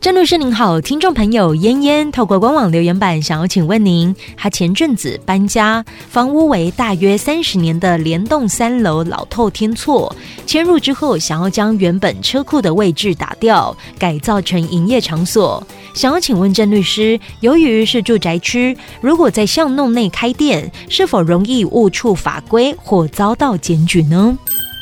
[0.00, 10.14] 郑律师您好，听众朋友嫣嫣透过官网留言板想要请问您，他前阵子搬家，房屋为大约三十年的联栋三楼老透天厝，
[10.46, 15.60] 迁入之后想要将原本车库的位置打掉，改造成营业场所，
[15.94, 24.38] 想要请问郑律师，由于是住宅区，如果在巷弄内开店，是否容易误触法规或遭到检举呢？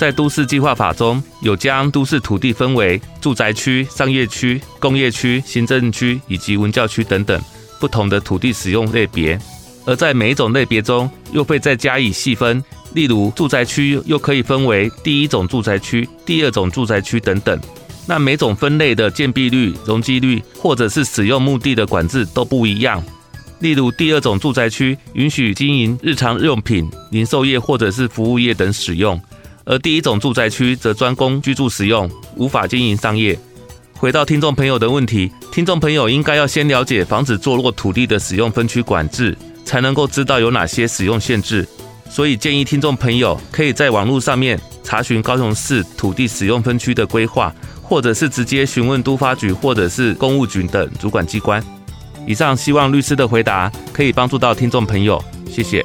[0.00, 7.38] 在都市计划法中有将都市土地分为住宅区、商业区、工业区、行政区以及文教区等等
[7.78, 9.38] 不同的土地使用类别，
[9.84, 17.60] 而在每一种类别中又会再加以细分，例如住宅区又可以分为第一种住宅区、第二种住宅区等等。
[18.06, 23.04] 那每种分类的建蔽率、容积率或者是使用目的的管制都不一样。
[23.58, 29.20] 例如第二种住宅区允许经营日常日用品、零售业或者是服务业等使用。
[29.64, 33.38] 而第一种住宅区则专供居住使用，无法经营商业。
[33.94, 41.68] 回到听众朋友的问题，听众朋友应该要先了解房子坐落土地的使用分区管制，才能够知道有哪些使用限制。
[42.08, 51.62] 所以建议听众朋友可以在网络上面查询高雄市土地使用分区的规划，或者是直接询问都发局或者是公务局等主管机关。
[52.26, 55.84] 以上希望律师的回答可以帮助到听众朋友，谢谢。